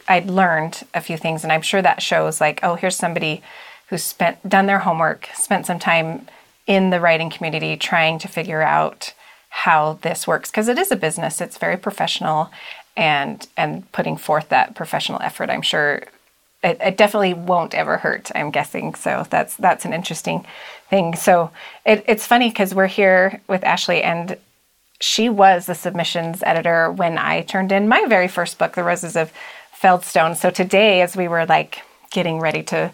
I'd 0.07 0.27
learned 0.29 0.83
a 0.93 0.99
few 1.01 1.17
things, 1.17 1.43
and 1.43 1.51
I'm 1.51 1.61
sure 1.61 1.81
that 1.81 2.01
shows 2.01 2.41
like, 2.41 2.59
oh, 2.61 2.75
here's 2.75 2.95
somebody 2.97 3.41
who's 3.87 4.03
spent 4.03 4.47
done 4.47 4.65
their 4.65 4.79
homework, 4.79 5.29
spent 5.33 5.65
some 5.65 5.79
time 5.79 6.27
in 6.65 6.89
the 6.89 6.99
writing 6.99 7.29
community 7.29 7.75
trying 7.75 8.19
to 8.19 8.27
figure 8.27 8.61
out 8.61 9.13
how 9.49 9.99
this 10.01 10.25
works 10.25 10.49
because 10.49 10.67
it 10.67 10.79
is 10.79 10.91
a 10.91 10.95
business. 10.95 11.41
It's 11.41 11.57
very 11.57 11.77
professional, 11.77 12.51
and 12.95 13.47
and 13.57 13.91
putting 13.91 14.17
forth 14.17 14.49
that 14.49 14.75
professional 14.75 15.21
effort, 15.21 15.49
I'm 15.49 15.61
sure 15.61 16.03
it, 16.63 16.77
it 16.79 16.97
definitely 16.97 17.33
won't 17.33 17.75
ever 17.75 17.97
hurt. 17.97 18.31
I'm 18.33 18.51
guessing. 18.51 18.95
So 18.95 19.25
that's 19.29 19.55
that's 19.57 19.85
an 19.85 19.93
interesting 19.93 20.45
thing. 20.89 21.15
So 21.15 21.51
it, 21.85 22.03
it's 22.07 22.25
funny 22.25 22.49
because 22.49 22.73
we're 22.73 22.87
here 22.87 23.41
with 23.47 23.63
Ashley 23.63 24.01
and 24.01 24.37
she 24.99 25.27
was 25.27 25.65
the 25.65 25.75
submissions 25.75 26.41
editor 26.43 26.89
when 26.89 27.17
I 27.17 27.41
turned 27.41 27.71
in 27.71 27.89
my 27.89 28.05
very 28.07 28.29
first 28.29 28.57
book, 28.57 28.73
The 28.73 28.83
Roses 28.83 29.17
of 29.17 29.33
Feldstone. 29.77 30.37
So 30.37 30.49
today, 30.49 31.01
as 31.01 31.17
we 31.17 31.27
were 31.27 31.45
like 31.45 31.79
getting 32.11 32.39
ready 32.39 32.63
to 32.63 32.91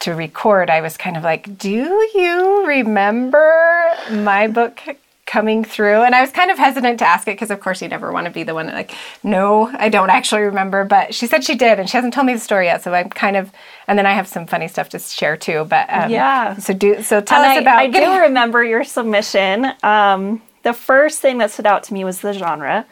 to 0.00 0.14
record, 0.14 0.70
I 0.70 0.80
was 0.80 0.96
kind 0.96 1.16
of 1.16 1.22
like, 1.22 1.58
"Do 1.58 1.70
you 1.70 2.66
remember 2.66 3.90
my 4.10 4.48
book 4.48 4.80
coming 5.26 5.62
through 5.62 6.02
and 6.02 6.12
i 6.12 6.20
was 6.20 6.32
kind 6.32 6.50
of 6.50 6.58
hesitant 6.58 6.98
to 6.98 7.06
ask 7.06 7.28
it 7.28 7.32
because 7.36 7.52
of 7.52 7.60
course 7.60 7.80
you 7.80 7.86
never 7.86 8.10
want 8.10 8.24
to 8.24 8.32
be 8.32 8.42
the 8.42 8.52
one 8.52 8.66
that 8.66 8.74
like 8.74 8.92
no 9.22 9.70
i 9.78 9.88
don't 9.88 10.10
actually 10.10 10.40
remember 10.40 10.82
but 10.84 11.14
she 11.14 11.24
said 11.28 11.44
she 11.44 11.54
did 11.54 11.78
and 11.78 11.88
she 11.88 11.96
hasn't 11.96 12.12
told 12.12 12.26
me 12.26 12.34
the 12.34 12.40
story 12.40 12.64
yet 12.66 12.82
so 12.82 12.92
i'm 12.92 13.08
kind 13.08 13.36
of 13.36 13.48
and 13.86 13.96
then 13.96 14.06
i 14.06 14.12
have 14.12 14.26
some 14.26 14.44
funny 14.44 14.66
stuff 14.66 14.88
to 14.88 14.98
share 14.98 15.36
too 15.36 15.64
but 15.70 15.86
um, 15.88 16.10
Yeah. 16.10 16.56
so 16.56 16.74
do 16.74 17.00
so 17.00 17.20
tell 17.20 17.44
And 17.44 17.52
us 17.52 17.58
I, 17.58 17.60
about 17.60 17.78
I 17.78 17.86
do 17.86 18.20
remember 18.26 18.64
your 18.64 18.82
submission. 18.82 19.70
Um, 19.84 20.42
the 20.64 20.72
first 20.72 21.20
thing 21.20 21.38
that 21.38 21.52
stood 21.52 21.66
out 21.66 21.84
to 21.84 21.94
me 21.94 22.02
was 22.04 22.20
the 22.22 22.32
genre 22.32 22.84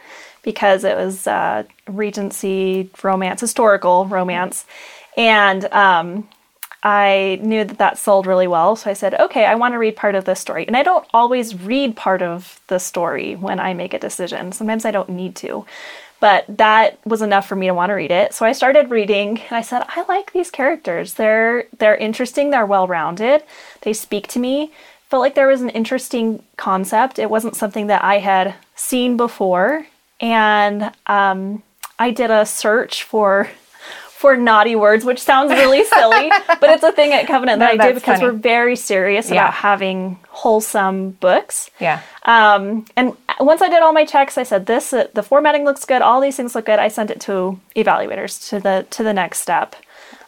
because 0.45 0.85
it 0.85 0.97
was 0.97 1.27
uh, 1.27 1.65
Regency 1.89 2.89
romance, 3.03 3.41
historical 3.41 4.07
romance. 4.07 4.65
And 5.17 5.65
um, 5.73 6.29
I 6.89 7.39
knew 7.43 7.65
that 7.65 7.77
that 7.77 7.99
sold 7.99 8.27
really 8.27 8.47
well. 8.47 8.75
So 8.75 8.89
I 8.89 8.95
said, 8.95 9.13
okay, 9.13 9.45
I 9.45 9.57
want 9.57 9.75
to 9.75 9.79
read 9.79 9.95
part 9.95 10.15
of 10.15 10.25
this 10.25 10.41
story. 10.41 10.67
And 10.67 10.75
I 10.75 10.83
don't 10.83 11.07
always 11.13 11.55
read 11.55 11.97
part 11.97 12.23
of 12.23 12.61
the 12.69 12.79
story 12.79 13.35
when 13.37 13.61
I 13.61 13.75
make 13.75 13.93
a 13.93 13.99
decision. 13.99 14.53
Sometimes 14.53 14.87
I 14.87 14.91
don't 14.91 15.11
need 15.11 15.37
to. 15.37 15.67
But 16.19 16.47
that 16.49 16.99
was 17.05 17.21
enough 17.21 17.47
for 17.47 17.57
me 17.57 17.67
to 17.67 17.75
want 17.75 17.91
to 17.91 17.95
read 17.95 18.11
it. 18.11 18.33
So 18.33 18.47
I 18.47 18.53
started 18.53 18.91
reading 18.91 19.39
and 19.39 19.53
I 19.53 19.61
said, 19.61 19.85
I 19.87 20.07
like 20.09 20.33
these 20.33 20.51
characters. 20.51 21.15
They're 21.15 21.67
they're 21.79 21.95
interesting, 21.95 22.51
they're 22.51 22.65
well-rounded. 22.65 23.43
They 23.83 23.93
speak 23.93 24.27
to 24.29 24.39
me. 24.39 24.73
Felt 25.11 25.21
like 25.21 25.35
there 25.35 25.47
was 25.49 25.61
an 25.61 25.71
interesting 25.71 26.43
concept. 26.57 27.19
It 27.19 27.29
wasn't 27.29 27.55
something 27.55 27.89
that 27.89 28.03
I 28.03 28.19
had 28.19 28.55
seen 28.75 29.19
before. 29.19 29.87
And 30.21 30.91
um, 31.07 31.63
I 31.99 32.13
did 32.13 32.31
a 32.31 32.47
search 32.47 33.03
for 33.03 33.51
for 34.19 34.37
naughty 34.37 34.75
words, 34.75 35.05
which 35.05 35.21
sounds 35.21 35.53
really 35.53 35.85
silly, 35.85 36.29
but 36.61 36.71
it's 36.71 36.83
a 36.83 36.91
thing 36.93 37.13
at 37.13 37.27
Covenant 37.29 37.61
that 37.61 37.77
No, 37.77 37.85
I 37.85 37.87
did 37.87 37.95
because 37.95 38.19
funny. 38.19 38.33
we're 38.33 38.39
very 38.39 38.75
serious 38.75 39.31
Yeah. 39.31 39.43
about 39.45 39.55
having 39.55 40.19
wholesome 40.29 41.11
books. 41.21 41.71
yeah 41.79 42.01
Um, 42.25 42.85
and 42.97 43.17
once 43.39 43.63
I 43.63 43.69
did 43.69 43.81
all 43.83 43.93
my 43.93 44.05
checks, 44.05 44.37
I 44.37 44.43
said 44.43 44.67
this: 44.67 44.93
uh, 44.93 45.07
the 45.15 45.23
formatting 45.23 45.65
looks 45.65 45.85
good, 45.85 46.03
all 46.03 46.21
these 46.21 46.37
things 46.37 46.55
look 46.57 46.67
good. 46.67 46.81
I 46.81 46.89
sent 46.89 47.11
it 47.13 47.21
to 47.23 47.61
evaluators 47.77 48.49
to 48.51 48.59
the 48.61 48.87
to 48.91 49.03
the 49.05 49.13
next 49.15 49.39
step. 49.41 49.77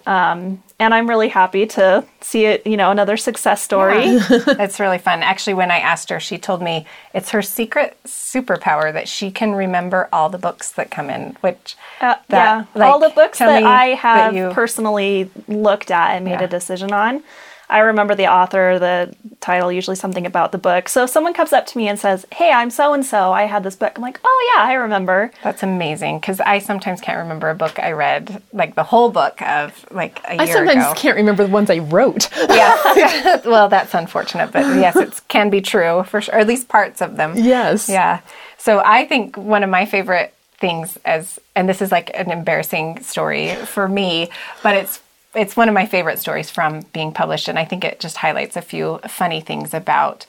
Um, 0.06 0.62
and 0.78 0.94
I'm 0.94 1.08
really 1.08 1.28
happy 1.28 1.66
to 1.66 2.04
see 2.20 2.46
it. 2.46 2.66
You 2.66 2.76
know, 2.76 2.90
another 2.90 3.16
success 3.16 3.62
story. 3.62 3.96
it's 4.06 4.80
really 4.80 4.98
fun. 4.98 5.22
Actually, 5.22 5.54
when 5.54 5.70
I 5.70 5.78
asked 5.78 6.08
her, 6.10 6.18
she 6.20 6.38
told 6.38 6.62
me 6.62 6.86
it's 7.14 7.30
her 7.30 7.42
secret 7.42 7.96
superpower 8.06 8.92
that 8.92 9.08
she 9.08 9.30
can 9.30 9.52
remember 9.52 10.08
all 10.12 10.28
the 10.30 10.38
books 10.38 10.72
that 10.72 10.90
come 10.90 11.10
in. 11.10 11.36
Which, 11.42 11.76
Uh, 12.00 12.14
that, 12.28 12.30
yeah, 12.30 12.64
like, 12.74 12.90
all 12.90 12.98
the 12.98 13.10
books 13.10 13.38
that 13.40 13.62
I 13.62 13.90
that 13.90 13.98
have 13.98 14.34
you- 14.34 14.50
personally 14.50 15.30
looked 15.48 15.90
at 15.90 16.16
and 16.16 16.24
made 16.24 16.40
Yeah. 16.40 16.44
a 16.44 16.48
decision 16.48 16.92
on. 16.92 17.22
I 17.70 17.78
remember 17.78 18.14
the 18.14 18.26
author, 18.26 18.78
the 18.78 19.14
title, 19.40 19.70
usually 19.72 19.96
something 19.96 20.26
about 20.26 20.52
the 20.52 20.58
book. 20.58 20.88
So 20.88 21.04
if 21.04 21.10
someone 21.10 21.32
comes 21.32 21.52
up 21.52 21.66
to 21.66 21.78
me 21.78 21.88
and 21.88 21.98
says, 21.98 22.26
"Hey, 22.32 22.50
I'm 22.50 22.68
so 22.70 22.92
and 22.92 23.06
so. 23.06 23.32
I 23.32 23.44
had 23.44 23.62
this 23.62 23.76
book." 23.76 23.92
I'm 23.96 24.02
like, 24.02 24.20
"Oh 24.24 24.52
yeah, 24.54 24.64
I 24.64 24.74
remember." 24.74 25.30
That's 25.42 25.62
amazing 25.62 26.18
because 26.18 26.40
I 26.40 26.58
sometimes 26.58 27.00
can't 27.00 27.18
remember 27.18 27.48
a 27.48 27.54
book 27.54 27.78
I 27.78 27.92
read, 27.92 28.42
like 28.52 28.74
the 28.74 28.82
whole 28.82 29.08
book 29.10 29.40
of 29.42 29.86
like 29.90 30.18
a 30.24 30.40
I 30.40 30.44
year 30.44 30.54
sometimes 30.56 30.84
ago. 30.84 30.94
can't 30.96 31.16
remember 31.16 31.44
the 31.44 31.50
ones 31.52 31.70
I 31.70 31.78
wrote. 31.78 32.28
Yeah. 32.50 33.40
well, 33.44 33.68
that's 33.68 33.94
unfortunate, 33.94 34.50
but 34.52 34.60
yes, 34.76 34.96
it 34.96 35.20
can 35.28 35.50
be 35.50 35.60
true 35.60 36.02
for 36.04 36.20
sure, 36.20 36.34
or 36.34 36.38
at 36.38 36.48
least 36.48 36.68
parts 36.68 37.00
of 37.00 37.16
them. 37.16 37.34
yes. 37.36 37.88
Yeah. 37.88 38.20
So 38.58 38.82
I 38.84 39.06
think 39.06 39.36
one 39.36 39.62
of 39.62 39.70
my 39.70 39.86
favorite 39.86 40.34
things 40.58 40.98
as 41.04 41.38
and 41.54 41.68
this 41.68 41.80
is 41.80 41.90
like 41.90 42.10
an 42.14 42.30
embarrassing 42.30 43.00
story 43.02 43.54
for 43.54 43.88
me, 43.88 44.28
but 44.62 44.74
it's 44.76 45.00
it's 45.34 45.56
one 45.56 45.68
of 45.68 45.74
my 45.74 45.86
favorite 45.86 46.18
stories 46.18 46.50
from 46.50 46.80
being 46.92 47.12
published 47.12 47.48
and 47.48 47.58
I 47.58 47.64
think 47.64 47.84
it 47.84 48.00
just 48.00 48.16
highlights 48.16 48.56
a 48.56 48.62
few 48.62 48.98
funny 49.06 49.40
things 49.40 49.72
about 49.72 50.26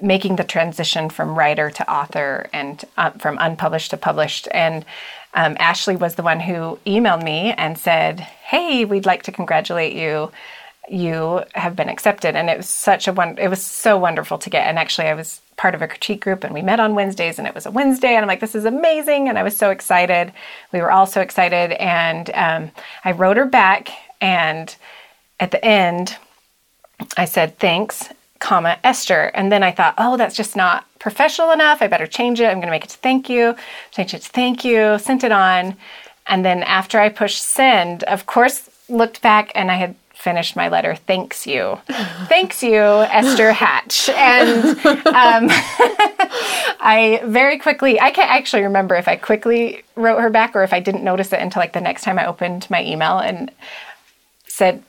making 0.00 0.36
the 0.36 0.44
transition 0.44 1.08
from 1.08 1.36
writer 1.38 1.70
to 1.70 1.92
author 1.92 2.48
and 2.52 2.84
uh, 2.96 3.10
from 3.10 3.38
unpublished 3.40 3.90
to 3.90 3.96
published. 3.96 4.48
And 4.52 4.84
um, 5.34 5.56
ashley 5.60 5.96
was 5.96 6.16
the 6.16 6.22
one 6.22 6.40
who 6.40 6.78
emailed 6.84 7.22
me 7.22 7.52
and 7.52 7.78
said 7.78 8.20
hey 8.20 8.84
we'd 8.84 9.06
like 9.06 9.22
to 9.24 9.32
congratulate 9.32 9.94
you. 9.94 10.32
You 10.90 11.44
have 11.54 11.76
been 11.76 11.88
accepted. 11.88 12.34
And 12.34 12.50
it 12.50 12.56
was 12.56 12.68
such 12.68 13.06
a 13.06 13.12
one 13.12 13.38
it 13.38 13.48
was 13.48 13.62
so 13.62 13.96
wonderful 13.96 14.38
to 14.38 14.50
get 14.50 14.66
and 14.66 14.78
actually 14.78 15.06
i 15.06 15.14
was 15.14 15.40
part 15.56 15.76
of 15.76 15.82
a 15.82 15.86
critique 15.86 16.22
group 16.22 16.42
and 16.42 16.52
we 16.52 16.62
met 16.62 16.80
on 16.80 16.96
wednesdays 16.96 17.38
and 17.38 17.46
it 17.46 17.54
was 17.54 17.66
a 17.66 17.70
wednesday 17.70 18.14
and 18.14 18.22
i'm 18.22 18.26
like 18.26 18.40
this 18.40 18.56
is 18.56 18.64
amazing 18.64 19.28
and 19.28 19.38
i 19.38 19.44
was 19.44 19.56
so 19.56 19.70
excited. 19.70 20.32
We 20.72 20.80
were 20.80 20.90
all 20.90 21.06
so 21.06 21.20
excited 21.20 21.72
and 21.72 22.28
um, 22.34 22.72
i 23.04 23.12
wrote 23.12 23.36
her 23.36 23.46
back 23.46 23.90
and 24.22 24.74
at 25.38 25.50
the 25.50 25.62
end 25.62 26.16
I 27.16 27.24
said, 27.24 27.58
thanks, 27.58 28.08
comma, 28.38 28.78
Esther. 28.84 29.30
And 29.34 29.50
then 29.50 29.62
I 29.62 29.72
thought, 29.72 29.94
oh, 29.98 30.16
that's 30.16 30.36
just 30.36 30.56
not 30.56 30.86
professional 30.98 31.50
enough. 31.50 31.82
I 31.82 31.88
better 31.88 32.06
change 32.06 32.40
it. 32.40 32.46
I'm 32.46 32.56
going 32.56 32.68
to 32.68 32.70
make 32.70 32.84
it 32.84 32.90
to 32.90 32.98
thank 32.98 33.28
you. 33.28 33.56
Change 33.90 34.14
it 34.14 34.22
to 34.22 34.30
thank 34.30 34.64
you, 34.64 34.98
sent 34.98 35.24
it 35.24 35.32
on. 35.32 35.76
And 36.26 36.44
then 36.44 36.62
after 36.62 37.00
I 37.00 37.08
pushed 37.08 37.42
send, 37.42 38.04
of 38.04 38.26
course, 38.26 38.70
looked 38.88 39.22
back 39.22 39.50
and 39.54 39.70
I 39.70 39.74
had 39.74 39.96
finished 40.14 40.54
my 40.54 40.68
letter. 40.68 40.94
Thanks 40.94 41.48
you. 41.48 41.80
Thanks 42.28 42.62
you, 42.62 42.80
Esther 42.80 43.50
Hatch. 43.50 44.08
And 44.10 44.78
um, 44.86 45.48
I 46.80 47.20
very 47.24 47.58
quickly, 47.58 48.00
I 48.00 48.12
can't 48.12 48.30
actually 48.30 48.62
remember 48.62 48.94
if 48.94 49.08
I 49.08 49.16
quickly 49.16 49.82
wrote 49.96 50.20
her 50.20 50.30
back 50.30 50.54
or 50.54 50.62
if 50.62 50.72
I 50.72 50.78
didn't 50.78 51.02
notice 51.02 51.32
it 51.32 51.40
until 51.40 51.58
like 51.58 51.72
the 51.72 51.80
next 51.80 52.04
time 52.04 52.20
I 52.20 52.26
opened 52.26 52.70
my 52.70 52.84
email 52.84 53.18
and 53.18 53.50
said, 54.52 54.82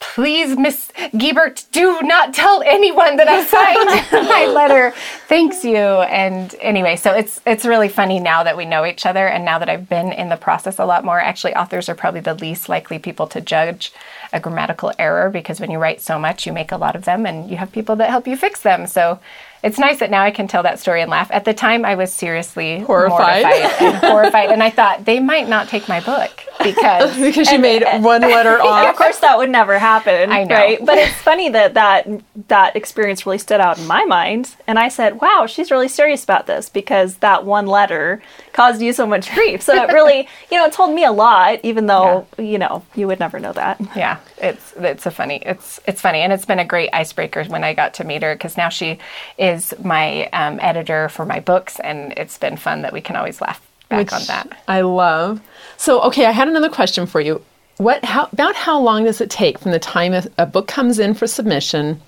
please, 0.00 0.56
Miss 0.56 0.90
Gebert, 1.12 1.66
do 1.70 2.00
not 2.02 2.32
tell 2.34 2.62
anyone 2.62 3.16
that 3.16 3.28
I 3.28 3.44
signed 3.44 4.26
my 4.28 4.46
letter. 4.46 4.92
Thanks 5.28 5.62
you. 5.64 5.76
And 5.76 6.54
anyway, 6.60 6.96
so 6.96 7.12
it's 7.12 7.40
it's 7.46 7.64
really 7.66 7.88
funny 7.88 8.18
now 8.18 8.42
that 8.42 8.56
we 8.56 8.64
know 8.64 8.86
each 8.86 9.04
other, 9.06 9.26
and 9.28 9.44
now 9.44 9.58
that 9.58 9.68
I've 9.68 9.88
been 9.88 10.12
in 10.12 10.30
the 10.30 10.36
process 10.36 10.78
a 10.78 10.86
lot 10.86 11.04
more. 11.04 11.20
Actually, 11.20 11.54
authors 11.54 11.88
are 11.88 11.94
probably 11.94 12.20
the 12.20 12.34
least 12.34 12.68
likely 12.68 12.98
people 12.98 13.26
to 13.28 13.40
judge 13.40 13.92
a 14.32 14.40
grammatical 14.40 14.92
error 14.98 15.28
because 15.30 15.60
when 15.60 15.70
you 15.70 15.78
write 15.78 16.00
so 16.00 16.18
much, 16.18 16.46
you 16.46 16.52
make 16.52 16.72
a 16.72 16.76
lot 16.76 16.96
of 16.96 17.04
them, 17.04 17.26
and 17.26 17.50
you 17.50 17.58
have 17.58 17.70
people 17.70 17.96
that 17.96 18.10
help 18.10 18.26
you 18.26 18.36
fix 18.36 18.60
them. 18.62 18.86
So. 18.86 19.20
It's 19.62 19.78
nice 19.78 19.98
that 19.98 20.10
now 20.10 20.22
I 20.22 20.30
can 20.30 20.48
tell 20.48 20.62
that 20.62 20.80
story 20.80 21.02
and 21.02 21.10
laugh. 21.10 21.30
At 21.30 21.44
the 21.44 21.52
time, 21.52 21.84
I 21.84 21.94
was 21.94 22.12
seriously 22.12 22.80
Horrified. 22.80 23.44
and 23.44 23.96
horrified, 23.98 24.50
and 24.50 24.62
I 24.62 24.70
thought 24.70 25.04
they 25.04 25.20
might 25.20 25.48
not 25.48 25.68
take 25.68 25.86
my 25.88 26.00
book 26.00 26.30
because 26.62 27.14
because 27.20 27.50
you 27.52 27.58
made 27.58 27.82
one 28.02 28.22
letter 28.22 28.60
off. 28.60 28.88
of 28.88 28.96
course, 28.96 29.18
that 29.20 29.36
would 29.36 29.50
never 29.50 29.78
happen. 29.78 30.30
I 30.32 30.44
know. 30.44 30.54
right? 30.54 30.78
But 30.84 30.96
it's 30.98 31.14
funny 31.16 31.50
that 31.50 31.74
that 31.74 32.08
that 32.48 32.74
experience 32.76 33.26
really 33.26 33.38
stood 33.38 33.60
out 33.60 33.78
in 33.78 33.86
my 33.86 34.04
mind, 34.06 34.56
and 34.66 34.78
I 34.78 34.88
said, 34.88 35.20
"Wow, 35.20 35.46
she's 35.46 35.70
really 35.70 35.88
serious 35.88 36.24
about 36.24 36.46
this 36.46 36.68
because 36.70 37.16
that 37.16 37.44
one 37.44 37.66
letter 37.66 38.22
caused 38.54 38.80
you 38.80 38.92
so 38.94 39.06
much 39.06 39.30
grief." 39.34 39.60
So 39.62 39.74
it 39.74 39.92
really, 39.92 40.26
you 40.50 40.56
know, 40.58 40.64
it 40.66 40.72
told 40.72 40.94
me 40.94 41.04
a 41.04 41.12
lot, 41.12 41.60
even 41.62 41.86
though 41.86 42.26
you 42.38 42.58
know 42.58 42.82
you 42.94 43.06
would 43.08 43.20
never 43.20 43.38
know 43.38 43.52
that. 43.52 43.78
yeah 43.96 44.18
it's 44.38 44.72
it's 44.78 45.04
a 45.04 45.10
funny 45.10 45.42
it's 45.44 45.80
it's 45.86 46.00
funny 46.00 46.20
and 46.20 46.32
it's 46.32 46.46
been 46.46 46.58
a 46.58 46.64
great 46.64 46.88
icebreaker 46.94 47.44
when 47.44 47.62
i 47.62 47.74
got 47.74 47.92
to 47.92 48.04
meet 48.04 48.22
her 48.22 48.34
because 48.34 48.56
now 48.56 48.70
she 48.70 48.98
is 49.36 49.49
my 49.82 50.26
um, 50.28 50.58
editor 50.60 51.08
for 51.08 51.24
my 51.24 51.40
books 51.40 51.78
and 51.80 52.12
it's 52.16 52.38
been 52.38 52.56
fun 52.56 52.82
that 52.82 52.92
we 52.92 53.00
can 53.00 53.16
always 53.16 53.40
laugh 53.40 53.60
back 53.88 53.98
which 53.98 54.12
on 54.12 54.22
that 54.26 54.62
I 54.68 54.82
love. 54.82 55.40
So, 55.76 56.00
okay, 56.02 56.26
I 56.26 56.30
had 56.30 56.48
another 56.48 56.68
question 56.68 57.06
for 57.06 57.20
you. 57.20 57.42
What 57.76 58.04
how 58.04 58.28
about 58.32 58.54
how 58.54 58.78
long 58.80 59.04
does 59.04 59.20
it 59.20 59.30
take 59.30 59.58
from 59.58 59.72
the 59.72 59.78
time 59.78 60.12
a, 60.12 60.24
a 60.36 60.46
book 60.46 60.68
comes 60.68 60.98
in 60.98 61.14
for 61.14 61.26
submission 61.26 62.00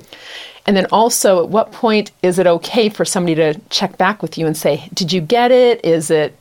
and 0.66 0.76
then 0.76 0.86
also 0.92 1.42
at 1.42 1.48
what 1.48 1.72
point 1.72 2.12
is 2.22 2.38
it 2.38 2.46
okay 2.46 2.88
for 2.88 3.04
somebody 3.04 3.34
to 3.36 3.60
check 3.70 3.98
back 3.98 4.22
with 4.22 4.38
you 4.38 4.46
and 4.46 4.56
say, 4.56 4.88
"Did 4.94 5.12
you 5.12 5.20
get 5.20 5.50
it? 5.50 5.84
Is 5.84 6.10
it 6.10 6.36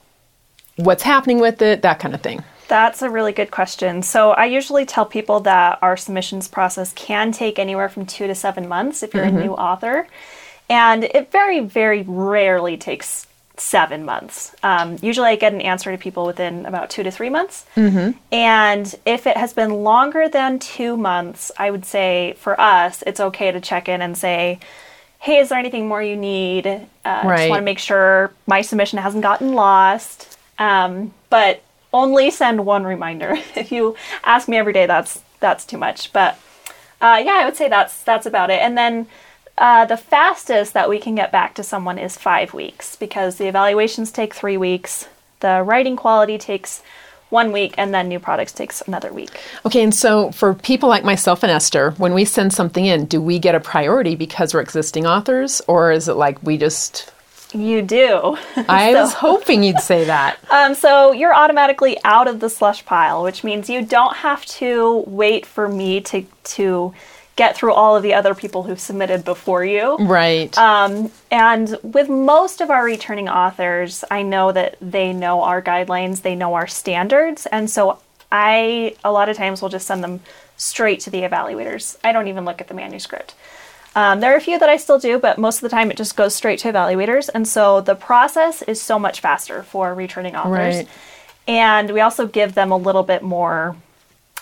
what's 0.76 1.04
happening 1.04 1.40
with 1.40 1.62
it?" 1.62 1.82
that 1.82 2.00
kind 2.00 2.14
of 2.14 2.22
thing. 2.22 2.44
That's 2.68 3.02
a 3.02 3.10
really 3.10 3.34
good 3.34 3.52
question. 3.52 4.02
So 4.02 4.32
I 4.32 4.46
usually 4.46 4.86
tell 4.86 5.06
people 5.06 5.42
that 5.42 5.80
our 5.82 5.98
submissions 5.98 6.48
process 6.48 6.94
can 6.94 7.34
take 7.34 7.60
anywhere 7.60 7.90
from 7.90 8.06
two 8.06 8.28
to 8.28 8.36
seven 8.36 8.70
months 8.70 9.04
if 9.04 9.14
you're 9.14 9.26
a 9.26 9.32
new 9.32 9.52
author, 9.52 10.08
and 10.72 11.04
it 11.04 11.32
very, 11.32 11.60
very 11.60 12.04
rarely 12.08 12.78
takes 12.78 13.28
seven 13.58 14.06
months. 14.06 14.56
Um, 14.64 14.98
usually, 15.02 15.28
I 15.28 15.36
get 15.36 15.54
an 15.54 15.62
answer 15.62 15.92
to 15.92 15.98
people 15.98 16.26
within 16.26 16.66
about 16.66 16.90
two 16.90 17.04
to 17.04 17.12
three 17.12 17.30
months. 17.30 17.66
And 18.32 18.96
if 19.06 19.28
it 19.28 19.36
has 19.38 19.54
been 19.54 19.84
longer 19.84 20.30
than 20.30 20.58
two 20.60 20.96
months, 20.96 21.52
I 21.58 21.70
would 21.70 21.86
say 21.86 22.36
for 22.38 22.60
us, 22.60 23.04
it's 23.06 23.20
okay 23.20 23.52
to 23.52 23.60
check 23.60 23.90
in 23.90 24.02
and 24.02 24.18
say, 24.18 24.60
"Hey, 25.20 25.38
is 25.40 25.50
there 25.50 25.60
anything 25.60 25.88
more 25.90 26.02
you 26.02 26.16
need? 26.16 26.66
Uh, 26.66 26.80
Just 27.04 27.26
Right. 27.26 27.50
want 27.50 27.60
to 27.60 27.66
make 27.66 27.80
sure 27.80 28.32
my 28.48 28.62
submission 28.62 28.98
hasn't 29.00 29.24
gotten 29.24 29.54
lost." 29.54 30.38
Um, 30.58 31.14
but 31.30 31.62
only 31.94 32.32
send 32.32 32.66
one 32.66 32.86
reminder. 32.86 33.34
if 33.56 33.72
you 33.72 33.96
ask 34.24 34.48
me 34.48 34.56
every 34.58 34.74
day, 34.74 34.86
that's 34.86 35.22
that's 35.42 35.66
too 35.66 35.78
much. 35.78 36.14
But 36.14 36.40
uh, 37.02 37.22
yeah, 37.26 37.38
I 37.42 37.46
would 37.46 37.58
say 37.58 37.68
that's 37.68 38.02
that's 38.04 38.26
about 38.26 38.50
it. 38.50 38.62
And 38.62 38.78
then 38.78 39.08
uh, 39.62 39.86
the 39.86 39.96
fastest 39.98 40.74
that 40.74 40.90
we 40.90 41.00
can 41.00 41.14
get 41.16 41.32
back 41.32 41.54
to 41.56 41.64
someone 41.64 41.98
is 41.98 42.18
five 42.18 42.54
weeks 42.54 42.96
because 42.96 43.36
the 43.38 43.48
evaluations 43.48 44.12
take 44.12 44.34
three 44.34 44.58
weeks. 44.58 45.08
The 45.40 45.62
writing 45.64 45.96
quality 45.96 46.38
takes 46.38 46.82
one 47.30 47.52
week, 47.54 47.74
and 47.78 47.94
then 47.94 48.10
new 48.10 48.20
products 48.20 48.52
takes 48.52 48.82
another 48.82 49.14
week. 49.14 49.30
Okay, 49.66 49.82
and 49.84 49.96
so 49.96 50.32
for 50.32 50.54
people 50.54 50.90
like 50.90 51.06
myself 51.06 51.44
and 51.44 51.52
Esther, 51.52 51.92
when 51.92 52.14
we 52.14 52.26
send 52.26 52.52
something 52.54 52.86
in, 52.86 53.06
do 53.06 53.22
we 53.22 53.40
get 53.40 53.56
a 53.56 53.60
priority 53.62 54.16
because 54.16 54.54
we're 54.54 54.60
existing 54.62 55.06
authors, 55.08 55.62
or 55.68 55.92
is 55.94 56.10
it 56.10 56.16
like 56.16 56.42
we 56.44 56.58
just? 56.58 57.12
You 57.54 57.82
do. 57.82 58.38
I 58.68 58.94
So- 58.94 59.02
was 59.02 59.14
hoping 59.14 59.64
you'd 59.64 59.80
say 59.80 60.06
that. 60.06 60.38
Um, 60.52 60.76
so 60.76 61.12
you're 61.14 61.34
automatically 61.34 61.98
out 62.04 62.28
of 62.28 62.40
the 62.42 62.50
slush 62.50 62.84
pile, 62.86 63.24
which 63.24 63.44
means 63.44 63.70
you 63.70 63.82
don't 63.86 64.16
have 64.18 64.46
to 64.60 65.04
wait 65.08 65.46
for 65.46 65.68
me 65.70 66.02
to 66.02 66.26
to 66.58 66.94
get 67.36 67.56
through 67.56 67.74
all 67.74 67.96
of 67.96 68.04
the 68.04 68.14
other 68.14 68.36
people 68.36 68.64
who've 68.64 68.80
submitted 68.80 69.24
before 69.24 69.64
you. 69.64 69.98
Right. 69.98 70.56
Um, 70.58 71.12
and 71.32 71.78
with 71.82 72.10
most 72.10 72.62
of 72.62 72.70
our 72.70 72.84
returning 72.84 73.30
authors, 73.30 74.04
I 74.12 74.22
know 74.22 74.52
that 74.52 74.78
they 74.82 75.14
know 75.14 75.42
our 75.44 75.62
guidelines, 75.62 76.22
they 76.22 76.36
know 76.36 76.54
our 76.54 76.68
standards, 76.68 77.46
and 77.46 77.70
so 77.70 78.00
I 78.32 78.96
a 79.04 79.12
lot 79.12 79.30
of 79.30 79.38
times 79.38 79.62
will 79.62 79.70
just 79.70 79.88
send 79.88 80.04
them 80.04 80.20
straight 80.58 81.00
to 81.02 81.10
the 81.10 81.22
evaluators. 81.22 81.98
I 82.04 82.12
don't 82.12 82.28
even 82.28 82.46
look 82.46 82.62
at 82.62 82.68
the 82.68 82.74
manuscript. 82.74 83.34
Um, 83.96 84.22
there 84.22 84.34
are 84.34 84.38
a 84.38 84.42
few 84.42 84.58
that 84.58 84.70
I 84.70 84.78
still 84.78 85.00
do, 85.00 85.20
but 85.20 85.38
most 85.38 85.58
of 85.58 85.62
the 85.64 85.70
time 85.70 85.92
it 85.92 85.98
just 85.98 86.16
goes 86.16 86.34
straight 86.34 86.60
to 86.60 86.72
evaluators, 86.72 87.30
and 87.34 87.48
so 87.48 87.82
the 87.82 87.96
process 87.96 88.62
is 88.62 88.82
so 88.82 88.98
much 88.98 89.20
faster 89.20 89.64
for 89.64 89.94
returning 89.94 90.36
authors. 90.36 90.76
Right. 90.76 90.88
And 91.48 91.92
we 91.92 92.00
also 92.00 92.28
give 92.28 92.54
them 92.54 92.72
a 92.72 92.78
little 92.78 93.04
bit 93.04 93.24
more, 93.24 93.76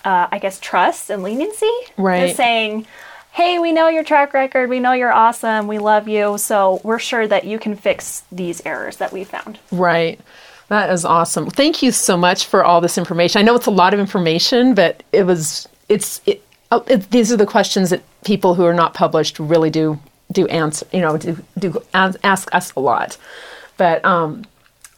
uh, 0.06 0.28
I 0.32 0.40
guess, 0.40 0.60
trust 0.60 1.10
and 1.10 1.24
leniency. 1.24 1.72
Right. 1.98 2.28
Just 2.28 2.38
saying, 2.38 2.86
hey, 3.32 3.60
we 3.60 3.72
know 3.72 3.88
your 3.88 4.04
track 4.04 4.34
record, 4.34 4.70
we 4.70 4.80
know 4.80 4.94
you're 4.94 5.14
awesome, 5.14 5.68
we 5.68 5.78
love 5.78 6.08
you, 6.08 6.38
so 6.38 6.82
we're 6.84 7.00
sure 7.00 7.28
that 7.28 7.46
you 7.46 7.60
can 7.60 7.76
fix 7.76 8.24
these 8.32 8.66
errors 8.66 8.98
that 8.98 9.14
we 9.14 9.24
found. 9.24 9.60
Right. 9.72 10.20
That 10.70 10.92
is 10.92 11.04
awesome. 11.04 11.50
Thank 11.50 11.82
you 11.82 11.92
so 11.92 12.16
much 12.16 12.46
for 12.46 12.64
all 12.64 12.80
this 12.80 12.98
information. 12.98 13.40
I 13.40 13.44
know 13.44 13.56
it's 13.56 13.66
a 13.66 13.72
lot 13.72 13.94
of 13.94 14.00
information, 14.00 14.76
but 14.76 15.04
it 15.12 15.24
was 15.24 15.68
it's 15.90 16.22
it, 16.28 16.44
oh, 16.72 16.84
it, 16.88 17.10
these 17.10 17.32
are 17.32 17.38
the 17.38 17.48
questions 17.48 17.90
that 17.90 18.04
people 18.24 18.54
who 18.54 18.66
are 18.66 18.74
not 18.74 18.94
published 18.94 19.40
really 19.40 19.72
do 19.72 20.00
do 20.32 20.46
answer, 20.48 20.86
you 20.94 21.02
know, 21.02 21.18
do 21.18 21.44
do 21.58 21.82
ask 21.94 22.54
us 22.54 22.72
a 22.76 22.80
lot. 22.80 23.18
But 23.78 24.06
um 24.06 24.46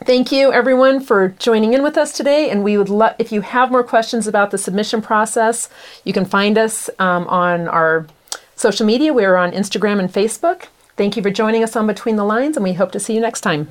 Thank 0.04 0.32
you, 0.32 0.52
everyone, 0.52 1.00
for 1.00 1.30
joining 1.38 1.74
in 1.74 1.84
with 1.84 1.96
us 1.96 2.12
today. 2.12 2.50
And 2.50 2.64
we 2.64 2.78
would 2.78 2.90
love, 2.90 3.16
if 3.20 3.32
you 3.32 3.42
have 3.42 3.72
more 3.72 3.84
questions 3.84 4.28
about 4.28 4.50
the 4.50 4.58
submission 4.58 5.02
process, 5.02 5.70
you 6.04 6.12
can 6.12 6.26
find 6.26 6.58
us 6.58 6.90
um, 6.98 7.28
on 7.28 7.68
our 7.68 8.08
social 8.56 8.86
media. 8.86 9.14
We're 9.14 9.36
on 9.36 9.52
Instagram 9.52 10.00
and 10.00 10.12
Facebook. 10.12 10.66
Thank 10.98 11.16
you 11.18 11.24
for 11.24 11.30
joining 11.30 11.64
us 11.64 11.76
on 11.76 11.88
Between 11.88 12.16
the 12.16 12.26
Lines, 12.26 12.58
and 12.58 12.64
we 12.64 12.74
hope 12.74 12.92
to 12.92 13.00
see 13.00 13.14
you 13.14 13.22
next 13.22 13.42
time. 13.42 13.70